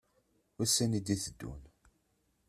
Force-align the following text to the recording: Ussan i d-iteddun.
Ussan 0.61 0.91
i 0.97 1.01
d-iteddun. 1.05 1.61